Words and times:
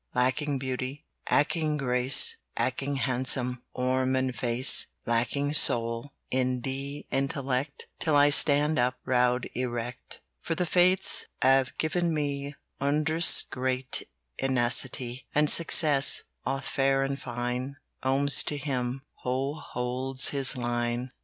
"Lacking 0.15 0.57
beauty, 0.57 1.05
Lacking 1.29 1.77
grace, 1.77 2.37
Lacking 2.57 2.95
handsome 2.95 3.61
Form 3.75 4.15
and 4.15 4.35
face; 4.35 4.87
"Lacking 5.05 5.53
soul 5.53 6.11
And 6.31 6.65
intellect, 6.65 7.85
Still 7.99 8.15
I 8.15 8.31
stand 8.31 8.79
up, 8.79 8.97
Proud, 9.05 9.47
erect. 9.53 10.19
"For 10.41 10.55
the 10.55 10.65
Fates 10.65 11.25
Have 11.43 11.77
given 11.77 12.15
me 12.15 12.55
Wondrous 12.79 13.43
great 13.43 14.01
Tenacity. 14.39 15.27
"And 15.35 15.51
success, 15.51 16.23
Both 16.43 16.65
fair 16.65 17.03
and 17.03 17.21
fine, 17.21 17.75
Comes 18.01 18.41
to 18.45 18.57
him 18.57 19.03
Who 19.21 19.53
holds 19.53 20.29
his 20.29 20.57
line. 20.57 21.11